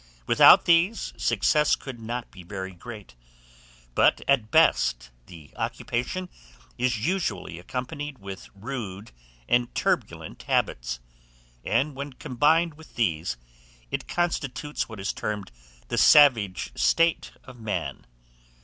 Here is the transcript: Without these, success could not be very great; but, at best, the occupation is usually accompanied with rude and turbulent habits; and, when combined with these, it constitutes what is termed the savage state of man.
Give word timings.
Without 0.25 0.65
these, 0.65 1.13
success 1.15 1.75
could 1.75 1.99
not 1.99 2.31
be 2.31 2.41
very 2.41 2.71
great; 2.73 3.13
but, 3.93 4.19
at 4.27 4.49
best, 4.49 5.11
the 5.27 5.53
occupation 5.55 6.27
is 6.75 7.05
usually 7.05 7.59
accompanied 7.59 8.17
with 8.17 8.49
rude 8.55 9.11
and 9.47 9.75
turbulent 9.75 10.41
habits; 10.41 10.99
and, 11.63 11.95
when 11.95 12.13
combined 12.13 12.73
with 12.73 12.95
these, 12.95 13.37
it 13.91 14.07
constitutes 14.07 14.89
what 14.89 14.99
is 14.99 15.13
termed 15.13 15.51
the 15.89 15.99
savage 15.99 16.71
state 16.75 17.33
of 17.43 17.59
man. 17.59 18.07